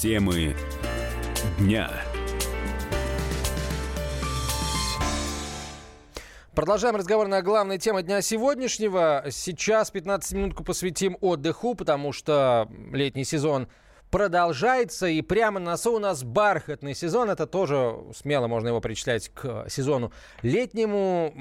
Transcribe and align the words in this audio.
Темы 0.00 0.54
дня. 1.58 1.90
Продолжаем 6.54 6.96
разговор 6.96 7.28
на 7.28 7.40
главной 7.40 7.78
теме 7.78 8.02
дня 8.02 8.20
сегодняшнего. 8.20 9.24
Сейчас 9.30 9.90
15 9.90 10.32
минутку 10.34 10.64
посвятим 10.64 11.16
отдыху, 11.22 11.74
потому 11.74 12.12
что 12.12 12.68
летний 12.92 13.24
сезон 13.24 13.68
продолжается, 14.10 15.06
и 15.06 15.22
прямо 15.22 15.60
на 15.60 15.72
носу 15.72 15.94
у 15.94 15.98
нас 15.98 16.22
бархатный 16.22 16.94
сезон. 16.94 17.30
Это 17.30 17.46
тоже 17.46 17.96
смело 18.14 18.48
можно 18.48 18.68
его 18.68 18.82
причислять 18.82 19.30
к 19.30 19.66
сезону 19.70 20.12
летнему. 20.42 21.32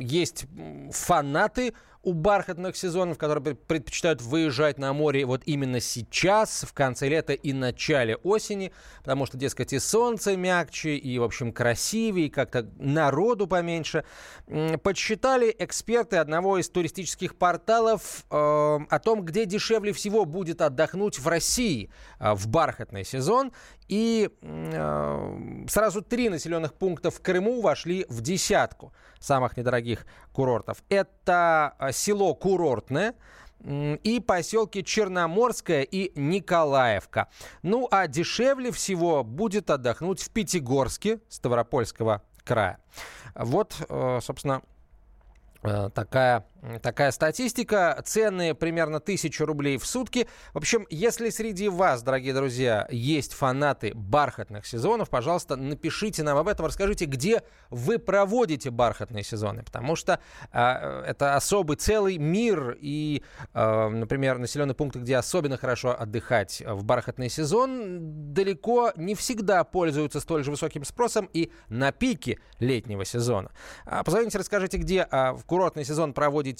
Есть 0.00 0.46
фанаты 0.92 1.74
у 2.02 2.12
бархатных 2.12 2.76
сезонов, 2.76 3.16
которые 3.16 3.54
предпочитают 3.54 4.20
выезжать 4.20 4.78
на 4.78 4.92
море 4.92 5.24
вот 5.24 5.42
именно 5.46 5.80
сейчас, 5.80 6.64
в 6.68 6.72
конце 6.72 7.08
лета 7.08 7.32
и 7.32 7.52
начале 7.52 8.16
осени, 8.16 8.72
потому 9.00 9.26
что, 9.26 9.36
дескать, 9.36 9.72
и 9.72 9.78
солнце 9.78 10.36
мягче, 10.36 10.96
и, 10.96 11.18
в 11.18 11.22
общем, 11.22 11.52
красивее, 11.52 12.26
и 12.26 12.30
как-то 12.30 12.68
народу 12.76 13.46
поменьше. 13.46 14.04
Подсчитали 14.82 15.54
эксперты 15.58 16.16
одного 16.16 16.58
из 16.58 16.68
туристических 16.68 17.36
порталов 17.36 18.24
э, 18.30 18.34
о 18.34 18.98
том, 18.98 19.24
где 19.24 19.44
дешевле 19.44 19.92
всего 19.92 20.24
будет 20.24 20.60
отдохнуть 20.60 21.18
в 21.18 21.28
России 21.28 21.90
э, 22.18 22.34
в 22.34 22.48
бархатный 22.48 23.04
сезон. 23.04 23.52
И 23.92 24.30
э, 24.40 25.64
сразу 25.68 26.00
три 26.00 26.30
населенных 26.30 26.72
пункта 26.72 27.10
в 27.10 27.20
Крыму 27.20 27.60
вошли 27.60 28.06
в 28.08 28.22
десятку 28.22 28.94
самых 29.20 29.58
недорогих 29.58 30.06
курортов. 30.32 30.82
Это 30.88 31.74
э, 31.78 31.92
село 31.92 32.34
Курортное, 32.34 33.14
и 33.62 34.24
поселки 34.26 34.82
Черноморская 34.82 35.82
и 35.82 36.18
Николаевка. 36.18 37.28
Ну 37.62 37.86
а 37.90 38.06
дешевле 38.06 38.72
всего 38.72 39.22
будет 39.22 39.68
отдохнуть 39.68 40.22
в 40.22 40.30
Пятигорске 40.30 41.20
Ставропольского 41.28 42.22
края. 42.44 42.78
Вот, 43.34 43.76
э, 43.90 44.20
собственно, 44.22 44.62
Э, 45.62 45.90
такая, 45.94 46.44
такая 46.80 47.10
статистика. 47.10 48.00
Цены 48.04 48.54
примерно 48.54 48.98
1000 48.98 49.44
рублей 49.44 49.78
в 49.78 49.86
сутки. 49.86 50.28
В 50.54 50.58
общем, 50.58 50.86
если 50.90 51.30
среди 51.30 51.68
вас, 51.68 52.02
дорогие 52.02 52.34
друзья, 52.34 52.86
есть 52.90 53.34
фанаты 53.34 53.92
бархатных 53.94 54.66
сезонов, 54.66 55.10
пожалуйста, 55.10 55.56
напишите 55.56 56.22
нам 56.22 56.38
об 56.38 56.48
этом, 56.48 56.66
расскажите, 56.66 57.06
где 57.06 57.42
вы 57.70 57.98
проводите 57.98 58.70
бархатные 58.70 59.24
сезоны, 59.24 59.62
потому 59.64 59.96
что 59.96 60.20
э, 60.52 61.04
это 61.06 61.34
особый 61.34 61.76
целый 61.76 62.18
мир, 62.18 62.76
и, 62.80 63.22
э, 63.54 63.88
например, 63.88 64.38
населенные 64.38 64.74
пункты, 64.74 65.00
где 65.00 65.16
особенно 65.16 65.56
хорошо 65.56 65.96
отдыхать 65.98 66.62
в 66.64 66.84
бархатный 66.84 67.28
сезон, 67.28 68.32
далеко 68.32 68.92
не 68.96 69.14
всегда 69.14 69.64
пользуются 69.64 70.20
столь 70.20 70.44
же 70.44 70.50
высоким 70.50 70.84
спросом 70.84 71.28
и 71.32 71.50
на 71.68 71.92
пике 71.92 72.38
летнего 72.60 73.04
сезона. 73.04 73.50
А 73.84 74.04
позвоните, 74.04 74.38
расскажите, 74.38 74.76
где 74.76 75.06
а, 75.10 75.32
в 75.34 75.44
курортный 75.44 75.84
сезон 75.84 76.12
проводите 76.12 76.51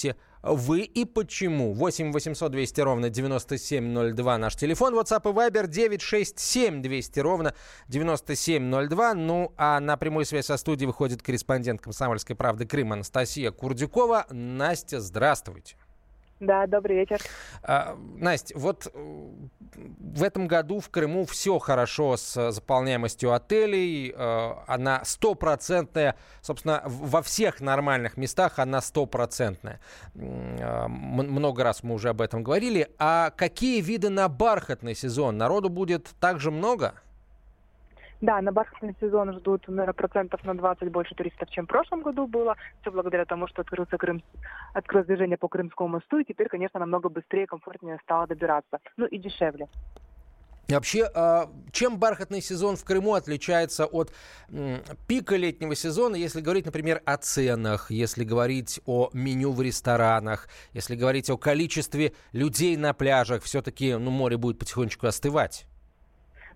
вы 0.43 0.81
и 0.81 1.05
почему? 1.05 1.73
8 1.73 2.13
800 2.13 2.51
200 2.51 2.81
ровно 2.81 3.11
9702 3.11 4.39
наш 4.39 4.57
телефон. 4.57 4.95
WhatsApp 4.95 5.31
и 5.31 5.33
Viber 5.33 5.69
967 5.69 6.83
200 6.83 7.21
ровно 7.21 7.55
9702. 7.89 9.15
Ну, 9.15 9.53
а 9.57 9.79
на 9.81 9.97
прямую 9.97 10.25
связь 10.25 10.47
со 10.47 10.57
студией 10.57 10.87
выходит 10.87 11.23
корреспондент 11.23 11.81
«Комсомольской 11.81 12.35
правды» 12.35 12.67
Крым 12.67 12.93
Анастасия 12.93 13.53
Курдюкова. 13.53 14.27
Настя, 14.31 15.01
здравствуйте. 15.01 15.77
Да, 16.43 16.67
добрый 16.67 16.97
вечер. 16.97 17.21
А, 17.63 17.97
Настя, 18.17 18.59
вот 18.59 18.89
э, 18.93 19.31
в 19.77 20.25
этом 20.25 20.49
году 20.49 20.81
в 20.81 20.91
Крыму 20.91 21.25
все 21.25 21.61
хорошо 21.61 22.17
с 22.17 22.51
заполняемостью 22.51 23.33
отелей. 23.33 24.13
Э, 24.13 24.55
она 24.67 25.05
стопроцентная, 25.05 26.17
собственно, 26.41 26.83
во 26.85 27.23
всех 27.23 27.61
нормальных 27.61 28.17
местах 28.17 28.59
она 28.59 28.81
стопроцентная. 28.81 29.79
Э, 30.17 30.89
много 30.89 31.63
раз 31.63 31.85
мы 31.85 31.95
уже 31.95 32.09
об 32.09 32.21
этом 32.21 32.43
говорили. 32.43 32.89
А 32.99 33.31
какие 33.31 33.81
виды 33.81 34.09
на 34.09 34.29
бархатный 34.29 34.97
сезон? 34.97 35.39
Народу 35.39 35.69
будет 35.69 36.09
также 36.19 36.51
много? 36.51 36.95
Да, 38.23 38.41
на 38.41 38.53
бархатный 38.53 38.95
сезон 39.01 39.33
ждут, 39.33 39.67
наверное, 39.67 39.95
процентов 39.95 40.45
на 40.45 40.57
20 40.57 40.93
больше 40.93 41.13
туристов, 41.17 41.51
чем 41.51 41.65
в 41.65 41.69
прошлом 41.69 42.03
году 42.03 42.29
было. 42.29 42.57
Все 42.81 42.93
благодаря 42.93 43.25
тому, 43.25 43.49
что 43.49 43.63
открылся 43.63 43.99
Крым, 43.99 44.23
открылось 44.75 45.09
движение 45.09 45.37
по 45.37 45.49
Крымскому 45.49 45.89
мосту, 45.89 46.19
и 46.19 46.25
теперь, 46.25 46.47
конечно, 46.47 46.79
намного 46.79 47.09
быстрее 47.09 47.43
и 47.43 47.47
комфортнее 47.47 47.99
стало 48.05 48.29
добираться. 48.29 48.79
Ну 48.97 49.07
и 49.07 49.19
дешевле. 49.19 49.67
Вообще, 50.69 51.11
а, 51.13 51.51
чем 51.73 51.99
бархатный 51.99 52.41
сезон 52.41 52.77
в 52.77 52.85
Крыму 52.85 53.15
отличается 53.15 53.87
от 53.87 54.13
пика 55.09 55.35
летнего 55.35 55.75
сезона, 55.75 56.15
если 56.15 56.41
говорить, 56.41 56.65
например, 56.65 57.03
о 57.05 57.17
ценах, 57.17 57.91
если 57.91 58.23
говорить 58.23 58.81
о 58.87 59.11
меню 59.13 59.51
в 59.51 59.61
ресторанах, 59.61 60.49
если 60.73 60.95
говорить 60.95 61.29
о 61.29 61.37
количестве 61.37 62.13
людей 62.31 62.77
на 62.77 62.95
пляжах, 62.95 63.43
все-таки 63.43 63.97
ну, 63.97 64.13
море 64.13 64.37
будет 64.37 64.61
потихонечку 64.61 65.09
остывать? 65.09 65.67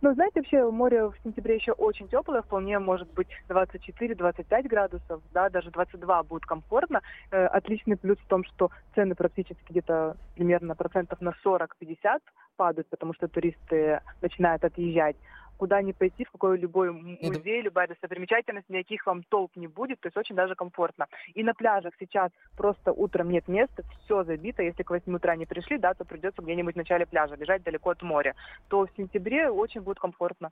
Ну, 0.03 0.13
знаете, 0.15 0.41
вообще 0.41 0.71
море 0.71 1.07
в 1.07 1.15
сентябре 1.25 1.57
еще 1.57 1.73
очень 1.73 2.09
теплое, 2.09 2.43
вполне 2.43 2.79
может 2.79 3.13
быть 3.13 3.29
24-25 3.49 4.69
градусов, 4.69 5.23
да, 5.33 5.49
даже 5.49 5.71
22 5.71 6.23
будет 6.25 6.45
комфортно. 6.45 7.01
Э, 7.31 7.47
отличный 7.47 7.97
плюс 7.97 8.19
в 8.19 8.27
том, 8.27 8.45
что 8.45 8.71
цены 8.95 9.15
практически 9.15 9.65
где-то 9.69 10.17
примерно 10.35 10.75
процентов 10.75 11.21
на 11.21 11.33
40-50 11.45 12.21
падают, 12.57 12.89
потому 12.89 13.15
что 13.15 13.29
туристы 13.29 14.01
начинают 14.21 14.65
отъезжать 14.65 15.17
куда 15.57 15.83
ни 15.83 15.93
пойти, 15.93 16.25
в 16.25 16.31
какой 16.31 16.59
любой 16.59 16.93
музей, 16.93 17.63
любая 17.63 17.89
достопримечательность, 17.89 18.69
никаких 18.69 19.07
вам 19.07 19.23
толп 19.25 19.57
не 19.57 19.67
будет, 19.67 20.01
то 20.01 20.07
есть 20.09 20.17
очень 20.17 20.35
даже 20.35 20.55
комфортно. 20.55 21.07
И 21.35 21.43
на 21.43 21.55
пляжах 21.55 21.95
сейчас 21.99 22.31
просто 22.57 22.93
утром 22.93 23.31
нет 23.31 23.49
места, 23.49 23.83
все 24.05 24.25
забито, 24.25 24.63
если 24.63 24.83
к 24.83 24.91
8 24.91 25.15
утра 25.15 25.37
не 25.37 25.47
пришли, 25.47 25.79
да, 25.79 25.95
то 25.95 26.05
придется 26.05 26.43
где-нибудь 26.43 26.75
в 26.75 26.79
начале 26.79 27.07
пляжа, 27.07 27.37
лежать 27.37 27.63
далеко 27.63 27.91
от 27.91 28.03
моря, 28.03 28.35
то 28.69 28.87
в 28.87 28.91
сентябре 28.97 29.51
очень 29.51 29.81
будет 29.81 29.99
комфортно. 29.99 30.51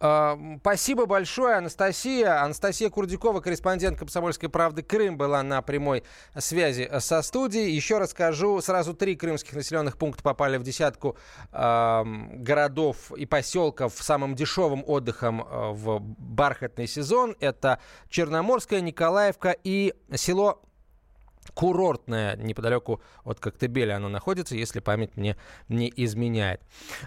А, 0.00 0.38
спасибо 0.60 1.06
большое, 1.06 1.56
Анастасия. 1.56 2.42
Анастасия 2.42 2.88
Курдюкова, 2.88 3.40
корреспондент 3.40 3.98
«Комсомольской 3.98 4.48
правды» 4.48 4.82
Крым, 4.82 5.16
была 5.16 5.42
на 5.42 5.60
прямой 5.62 6.04
связи 6.36 6.88
со 7.00 7.22
студией. 7.22 7.72
Еще 7.72 7.98
расскажу, 7.98 8.60
сразу 8.60 8.94
три 8.94 9.16
крымских 9.16 9.54
населенных 9.54 9.98
пункта 9.98 10.22
попали 10.22 10.56
в 10.56 10.62
десятку 10.62 11.16
э, 11.52 12.02
городов 12.34 13.12
и 13.12 13.26
поселков 13.26 13.94
с 13.94 14.04
самым 14.04 14.36
дешевым 14.36 14.84
отдыхом 14.86 15.42
э, 15.42 15.72
в 15.72 15.98
бархатный 16.00 16.86
сезон. 16.86 17.36
Это 17.40 17.80
Черноморская, 18.08 18.80
Николаевка 18.80 19.56
и 19.64 19.94
село 20.14 20.62
курортная, 21.54 22.36
неподалеку 22.36 23.00
от 23.24 23.40
Коктебеля 23.40 23.96
оно 23.96 24.08
находится, 24.08 24.54
если 24.54 24.80
память 24.80 25.16
мне 25.16 25.36
не 25.68 25.92
изменяет. 25.96 26.60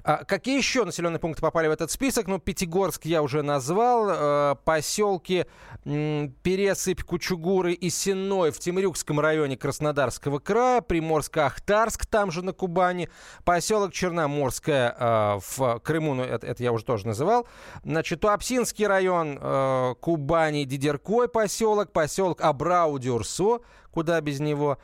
А 0.03 0.24
какие 0.24 0.57
еще 0.57 0.85
населенные 0.85 1.19
пункты 1.19 1.41
попали 1.41 1.68
в 1.68 1.72
этот 1.72 1.91
список? 1.91 2.28
Ну, 2.28 2.40
Пятигорск 2.40 3.06
я 3.06 3.22
уже 3.22 3.41
назвал, 3.41 4.09
э, 4.09 4.56
поселки 4.63 5.46
э, 5.85 6.28
Пересыпь, 6.44 7.03
Кучугуры 7.03 7.74
и 7.74 7.90
Сенной 7.90 8.51
в 8.51 8.59
Темрюкском 8.59 9.19
районе 9.19 9.57
Краснодарского 9.57 10.40
края, 10.40 10.81
Приморско-Ахтарск, 10.81 12.06
там 12.09 12.31
же 12.31 12.41
на 12.41 12.53
Кубани, 12.53 13.09
поселок 13.44 13.94
Черноморская 13.94 14.96
э, 14.97 15.40
в 15.56 15.80
Крыму, 15.80 16.13
ну, 16.13 16.24
это, 16.24 16.47
это 16.47 16.63
я 16.63 16.72
уже 16.72 16.85
тоже 16.85 17.07
называл, 17.07 17.47
значит, 17.84 18.22
Туапсинский 18.22 18.88
район 18.88 19.38
э, 19.41 19.96
Кубани, 20.00 20.63
Дидеркой 20.63 21.28
поселок, 21.28 21.91
поселок 21.91 22.41
Абрау-Дюрсо, 22.41 23.62
куда 23.91 24.19
без 24.22 24.40
него, 24.40 24.78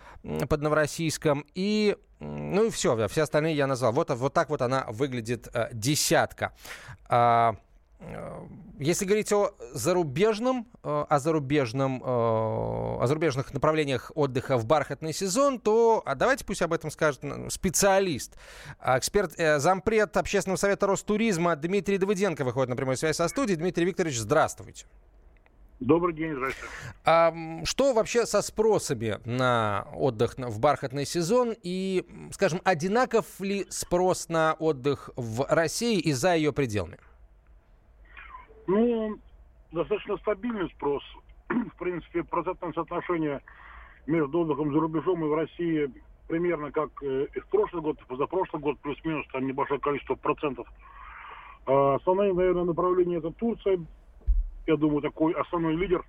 под 0.50 0.62
Новороссийском. 0.62 1.45
И, 1.56 1.97
ну 2.20 2.66
и 2.66 2.70
все, 2.70 3.08
все 3.08 3.23
остальные 3.23 3.55
я 3.55 3.67
назвал. 3.67 3.91
Вот, 3.93 4.09
вот 4.11 4.34
так 4.34 4.49
вот 4.49 4.61
она 4.61 4.85
выглядит 4.90 5.47
э, 5.53 5.70
десятка. 5.73 6.53
А, 7.09 7.55
э, 7.99 8.46
если 8.79 9.05
говорить 9.05 9.32
о 9.32 9.55
зарубежном, 9.73 10.67
э, 10.84 11.05
о 11.09 11.20
зарубежном, 11.20 12.02
о 12.03 13.03
зарубежных 13.05 13.53
направлениях 13.53 14.11
отдыха 14.14 14.58
в 14.58 14.66
бархатный 14.66 15.14
сезон, 15.14 15.59
то 15.59 16.03
а 16.05 16.16
давайте 16.16 16.46
пусть 16.46 16.61
об 16.61 16.73
этом 16.73 16.91
скажет 16.91 17.22
специалист. 17.49 18.35
А 18.79 18.99
эксперт, 18.99 19.34
зампред 19.61 20.16
Общественного 20.17 20.58
совета 20.58 20.87
Ростуризма 20.87 21.55
Дмитрий 21.55 21.97
Давыденко 21.97 22.43
выходит 22.43 22.70
на 22.70 22.76
прямую 22.76 22.97
связь 22.97 23.16
со 23.16 23.28
студией. 23.28 23.58
Дмитрий 23.58 23.85
Викторович, 23.85 24.20
здравствуйте. 24.20 24.85
Добрый 25.79 26.16
день, 26.16 26.34
здравствуйте. 26.34 26.74
А 27.06 27.32
что 27.64 27.94
вообще 27.94 28.26
со 28.26 28.41
спросами 28.41 29.20
на 29.26 29.88
отдых 29.94 30.35
в 30.38 30.59
бархатный 30.59 31.06
сезон? 31.06 31.53
И, 31.62 32.03
скажем, 32.32 32.62
одинаков 32.64 33.40
ли 33.40 33.66
спрос 33.70 34.28
на 34.28 34.53
отдых 34.53 35.12
в 35.16 35.46
России 35.47 36.00
и 36.00 36.14
за 36.14 36.35
ее 36.35 36.52
пределами? 36.52 36.97
Ну, 38.66 39.20
достаточно 39.72 40.18
стабильный 40.18 40.68
спрос. 40.72 41.03
В 41.50 41.78
принципе, 41.78 42.23
процентное 42.23 42.73
соотношение 42.73 43.41
между 44.08 44.40
отдыхом 44.40 44.73
за 44.73 44.80
рубежом 44.80 45.23
и 45.23 45.28
в 45.28 45.34
России 45.35 45.91
примерно 46.28 46.72
как 46.72 46.90
э, 47.03 47.28
и 47.34 47.40
в 47.40 47.47
прошлый 47.47 47.82
год, 47.84 48.00
и 48.02 48.06
позапрошлый 48.06 48.62
год, 48.62 48.80
плюс-минус, 48.80 49.26
там 49.32 49.46
небольшое 49.46 49.80
количество 49.80 50.16
процентов. 50.16 50.68
А 51.66 51.96
основные, 51.96 52.34
наверное, 52.34 52.64
направления 52.64 53.18
это 53.18 53.32
Турция. 53.32 53.80
Я 54.67 54.75
думаю, 54.75 55.02
такой 55.02 55.34
основной 55.34 55.75
лидер. 55.75 56.05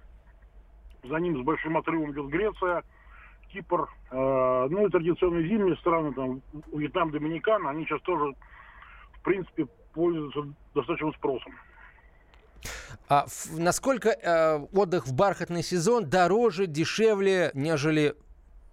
За 1.05 1.17
ним 1.17 1.41
с 1.41 1.45
большим 1.45 1.77
отрывом 1.77 2.13
идет 2.13 2.27
Греция, 2.27 2.83
Кипр. 3.53 3.89
Э, 4.11 4.67
ну 4.69 4.87
и 4.87 4.91
традиционные 4.91 5.49
зимние 5.49 5.77
страны, 5.77 6.13
там, 6.13 6.43
Вьетнам, 6.73 7.13
Доминикан, 7.13 7.67
они 7.69 7.85
сейчас 7.85 8.03
тоже, 8.03 8.35
в 9.13 9.23
принципе, 9.23 9.67
пользуются 9.95 10.43
достаточным 10.75 11.15
спросом. 11.15 11.53
А 13.09 13.27
в, 13.27 13.61
насколько 13.61 14.09
э, 14.09 14.59
отдых 14.73 15.07
в 15.07 15.15
бархатный 15.15 15.63
сезон 15.63 16.11
дороже, 16.11 16.67
дешевле, 16.67 17.53
нежели 17.55 18.15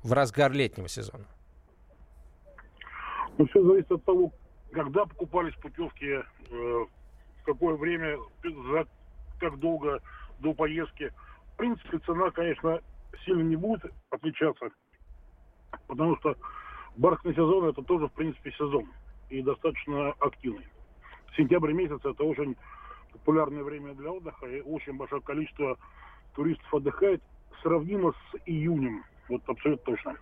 в 0.04 0.14
разгар 0.14 0.52
летнего 0.52 0.88
сезона? 0.90 1.26
Ну, 3.38 3.46
все 3.48 3.64
зависит 3.64 3.92
от 3.92 4.04
того, 4.04 4.32
когда 4.72 5.06
покупались 5.06 5.54
путевки, 5.56 6.06
э, 6.06 6.24
в 6.50 7.46
какое 7.46 7.76
время, 7.76 8.18
за 8.44 8.88
как 9.40 9.58
долго 9.60 10.00
до 10.40 10.54
поездки. 10.54 11.12
В 11.54 11.58
принципе, 11.58 12.00
цена, 12.00 12.32
конечно, 12.32 12.82
сильно 13.24 13.42
не 13.44 13.56
будет 13.56 13.82
отличаться, 14.10 14.70
потому 15.88 16.18
что 16.18 16.36
бархатный 16.98 17.34
сезон 17.34 17.66
это 17.66 17.82
тоже, 17.82 18.08
в 18.08 18.14
принципе, 18.14 18.52
сезон 18.52 18.92
и 19.30 19.42
достаточно 19.42 20.12
активный. 20.20 20.68
Сентябрь 21.36 21.74
месяц 21.74 22.00
это 22.04 22.24
очень 22.24 22.56
популярное 23.12 23.64
время 23.64 23.94
для 23.94 24.12
отдыха, 24.12 24.48
и 24.48 24.62
очень 24.62 24.94
большое 24.94 25.22
количество 25.22 25.78
туристов 26.36 26.74
отдыхает, 26.74 27.22
сравнимо 27.62 28.12
с 28.12 28.38
июнем, 28.46 29.04
вот 29.30 29.42
абсолютно 29.48 29.86
точно. 29.86 30.18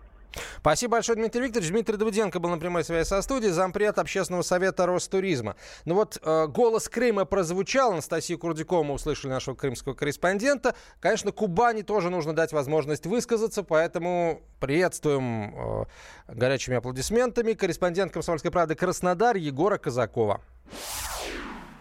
Спасибо 0.58 0.92
большое, 0.92 1.16
Дмитрий 1.16 1.42
Викторович. 1.42 1.70
Дмитрий 1.70 1.96
Давыденко 1.96 2.40
был 2.40 2.50
на 2.50 2.58
прямой 2.58 2.84
связи 2.84 3.06
со 3.06 3.22
студией, 3.22 3.52
зампред 3.52 3.98
общественного 3.98 4.42
совета 4.42 4.86
Ростуризма. 4.86 5.56
Ну 5.84 5.94
вот 5.94 6.18
э, 6.22 6.46
голос 6.48 6.88
Крыма 6.88 7.24
прозвучал, 7.24 7.92
Анастасию 7.92 8.38
Курдюкову 8.38 8.84
мы 8.84 8.94
услышали 8.94 9.30
нашего 9.30 9.54
крымского 9.54 9.94
корреспондента. 9.94 10.74
Конечно, 11.00 11.32
Кубани 11.32 11.82
тоже 11.82 12.10
нужно 12.10 12.34
дать 12.34 12.52
возможность 12.52 13.06
высказаться, 13.06 13.62
поэтому 13.62 14.40
приветствуем 14.60 15.54
э, 15.54 15.84
горячими 16.28 16.76
аплодисментами 16.76 17.52
корреспондент 17.52 18.12
«Комсомольской 18.12 18.50
правды» 18.50 18.74
Краснодар 18.74 19.36
Егора 19.36 19.78
Казакова. 19.78 20.40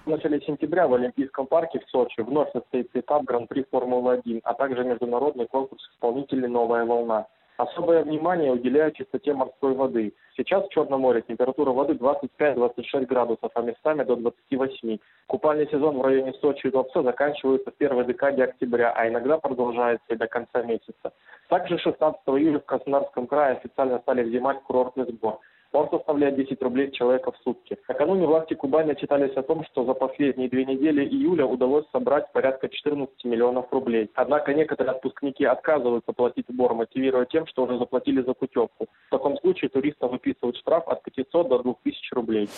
В 0.05 0.09
начале 0.09 0.41
сентября 0.41 0.85
в 0.85 0.93
Олимпийском 0.95 1.47
парке 1.47 1.79
в 1.79 1.89
Сочи 1.89 2.19
вновь 2.21 2.51
состоится 2.51 2.99
этап 2.99 3.23
Гран-при 3.23 3.65
Формулы-1, 3.71 4.41
а 4.43 4.53
также 4.53 4.83
международный 4.83 5.47
конкурс 5.47 5.81
исполнителей 5.93 6.49
«Новая 6.49 6.83
волна». 6.83 7.27
Особое 7.57 8.03
внимание 8.03 8.51
уделяют 8.51 8.95
чистоте 8.95 9.33
морской 9.33 9.73
воды. 9.73 10.13
Сейчас 10.35 10.65
в 10.65 10.69
Черном 10.69 11.01
море 11.01 11.21
температура 11.21 11.71
воды 11.71 11.93
25-26 11.93 13.05
градусов, 13.05 13.51
а 13.53 13.61
местами 13.61 14.03
до 14.03 14.15
28. 14.15 14.97
Купальный 15.27 15.67
сезон 15.69 15.99
в 15.99 16.01
районе 16.01 16.33
Сочи 16.41 16.67
и 16.67 16.71
Туапсе 16.71 17.03
заканчивается 17.03 17.69
в 17.69 17.75
первой 17.75 18.05
декаде 18.05 18.45
октября, 18.45 18.91
а 18.95 19.07
иногда 19.07 19.37
продолжается 19.37 20.05
и 20.09 20.15
до 20.15 20.27
конца 20.27 20.63
месяца. 20.63 21.13
Также 21.49 21.77
16 21.77 22.21
июля 22.27 22.59
в 22.59 22.65
Краснодарском 22.65 23.27
крае 23.27 23.57
официально 23.57 23.99
стали 23.99 24.23
взимать 24.23 24.61
курортный 24.63 25.05
сбор. 25.05 25.39
Он 25.73 25.89
составляет 25.89 26.35
10 26.35 26.61
рублей 26.61 26.91
человека 26.91 27.31
в 27.31 27.37
сутки. 27.43 27.77
Накануне 27.87 28.27
власти 28.27 28.53
Кубани 28.53 28.91
отчитались 28.91 29.35
о 29.35 29.41
том, 29.41 29.65
что 29.65 29.85
за 29.85 29.93
последние 29.93 30.47
две 30.47 30.65
недели 30.65 31.03
июля 31.03 31.45
удалось 31.45 31.85
собрать 31.91 32.31
порядка 32.31 32.69
14 32.69 33.25
миллионов 33.25 33.65
рублей. 33.71 34.09
Однако 34.13 34.53
некоторые 34.53 34.91
отпускники 34.91 35.43
отказываются 35.45 36.13
платить 36.13 36.45
сбор, 36.47 36.75
мотивируя 36.75 37.25
тем, 37.25 37.47
что 37.47 37.63
уже 37.63 37.79
заплатили 37.79 38.21
за 38.21 38.33
путевку. 38.33 38.85
В 39.07 39.09
таком 39.09 39.37
случае 39.39 39.69
туристам 39.69 40.11
выписывают 40.11 40.57
штраф 40.57 40.87
от 40.87 41.01
500 41.03 41.49
до 41.49 41.63
2000 41.63 42.13
рублей. 42.13 42.49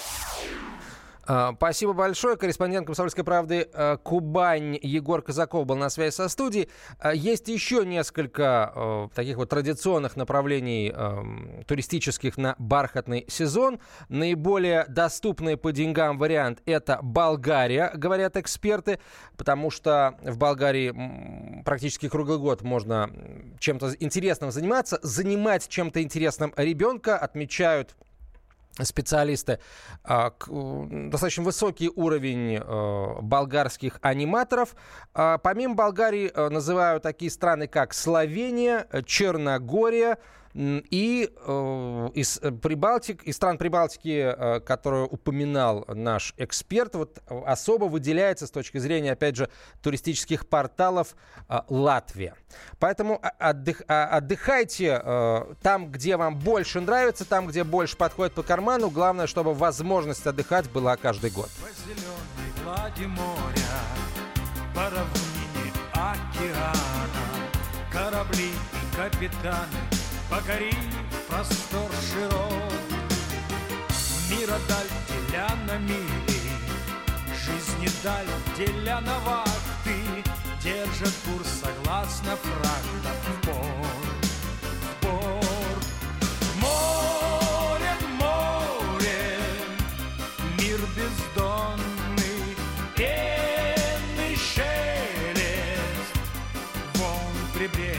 А, 1.27 1.53
спасибо 1.55 1.93
большое. 1.93 2.37
Корреспондент 2.37 2.85
«Комсомольской 2.85 3.23
правды» 3.23 3.67
э, 3.73 3.97
Кубань 4.03 4.77
Егор 4.81 5.21
Казаков 5.21 5.65
был 5.65 5.75
на 5.75 5.89
связи 5.89 6.13
со 6.13 6.29
студией. 6.29 6.69
А, 6.99 7.13
есть 7.13 7.47
еще 7.47 7.83
несколько 7.85 8.71
э, 8.75 9.07
таких 9.15 9.37
вот 9.37 9.49
традиционных 9.49 10.15
направлений 10.17 10.91
эм, 10.91 11.63
туристических 11.67 12.37
на 12.37 12.55
бархатный 12.59 13.25
сезон. 13.27 13.79
Наиболее 14.09 14.85
доступный 14.87 15.57
по 15.57 15.71
деньгам 15.71 16.17
вариант– 16.19 16.61
это 16.65 16.99
Болгария, 17.01 17.91
говорят 17.95 18.37
эксперты, 18.37 18.99
потому 19.35 19.71
что 19.71 20.17
в 20.21 20.37
Болгарии 20.37 21.63
практически 21.63 22.07
круглый 22.07 22.37
год 22.37 22.61
можно 22.61 23.09
чем-то 23.59 23.95
интересным 23.99 24.51
заниматься. 24.51 24.99
Занимать 25.01 25.67
чем-то 25.67 26.03
интересным 26.03 26.53
ребенка 26.55 27.17
отмечают 27.17 27.95
специалисты, 28.83 29.59
а, 30.03 30.33
достаточно 31.09 31.43
высокий 31.43 31.89
уровень 31.95 32.57
э, 32.57 33.21
болгарских 33.21 33.99
аниматоров. 34.01 34.75
А, 35.13 35.37
помимо 35.37 35.75
Болгарии 35.75 36.31
э, 36.33 36.49
называют 36.49 37.03
такие 37.03 37.31
страны, 37.31 37.67
как 37.67 37.93
Словения, 37.93 38.87
Черногория, 39.05 40.17
и 40.55 41.29
э, 41.35 42.09
из, 42.13 42.39
э, 42.41 42.51
Прибалтик, 42.51 43.23
из 43.23 43.35
стран 43.35 43.57
Прибалтики, 43.57 44.33
э, 44.37 44.59
которую 44.61 45.05
упоминал 45.05 45.83
наш 45.89 46.33
эксперт, 46.37 46.95
вот 46.95 47.21
особо 47.27 47.85
выделяется 47.85 48.47
с 48.47 48.51
точки 48.51 48.77
зрения, 48.77 49.11
опять 49.11 49.35
же, 49.35 49.49
туристических 49.81 50.47
порталов 50.47 51.15
Латвия. 51.67 52.35
Поэтому 52.79 53.21
отдых, 53.37 53.81
а, 53.87 54.05
отдыхайте 54.05 55.01
там, 55.61 55.91
где 55.91 56.15
вам 56.15 56.39
больше 56.39 56.79
нравится, 56.79 57.25
там, 57.25 57.47
где 57.47 57.63
больше 57.63 57.97
подходит 57.97 58.33
по 58.33 58.43
карману. 58.43 58.89
Главное, 58.89 59.27
чтобы 59.27 59.53
возможность 59.53 60.25
отдыхать 60.25 60.69
была 60.69 60.95
каждый 60.95 61.31
год. 61.31 61.49
По 64.73 64.87
океана, 65.93 66.79
корабли 67.91 68.51
и 68.51 68.95
капитаны 68.95 70.04
покорив 70.29 70.75
простор 71.27 71.89
широк. 72.11 72.73
Мира 74.29 74.57
даль 74.67 74.91
деля 75.09 75.49
на 75.67 75.77
мили, 75.77 76.41
жизни 77.45 77.89
даль 78.03 78.27
деля 78.57 79.01
на 79.01 79.19
вахты, 79.19 80.23
Держат 80.65 81.13
курс 81.25 81.47
согласно 81.61 82.35
фрактам 82.37 83.15
в 83.21 83.45
порт, 83.45 84.25
в 84.81 85.05
порт. 85.05 85.85
Море, 86.59 87.93
море, 88.19 89.39
мир 90.57 90.79
бездонный, 90.95 92.57
пенный 92.95 94.35
шелест, 94.35 96.13
вон 96.95 97.35
прибрежный, 97.53 97.94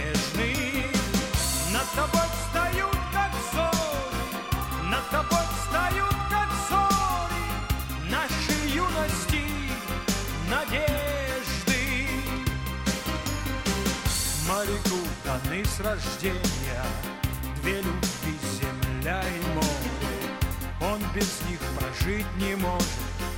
с 15.67 15.81
рождения. 15.81 16.83
Две 17.63 17.79
любви, 17.79 18.39
земля 18.61 19.23
и 19.23 19.55
море. 19.55 19.97
Он 20.81 21.01
без 21.15 21.41
них 21.49 21.61
прожить 21.79 22.27
не 22.37 22.55
может. 22.57 22.87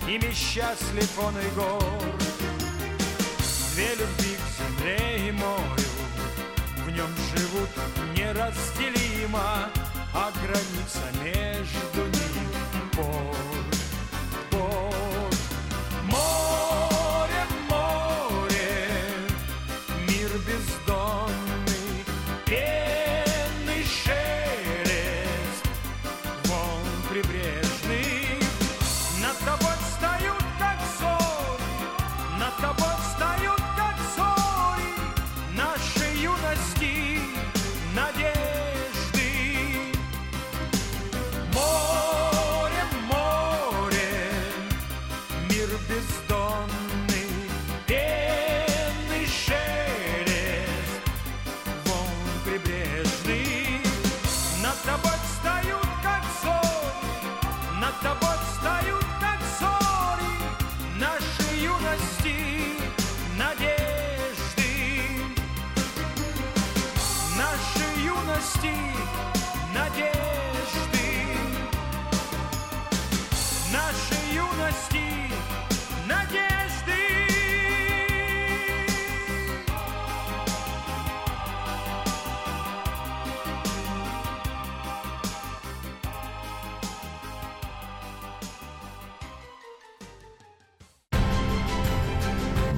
Ими 0.06 0.32
счастлив 0.32 1.18
он 1.18 1.34
и 1.38 1.50
горд 1.54 2.22
Две 3.74 3.94
любви 3.94 4.36
к 4.36 4.80
земле 4.80 5.28
и 5.28 5.32
морю. 5.32 5.88
В 6.84 6.90
нем 6.90 7.10
живут 7.36 7.68
неразделимо 8.16 9.68
А 10.14 10.32
граница 10.42 11.04
между 11.22 12.06
ними 12.06 12.46
порт 12.96 13.37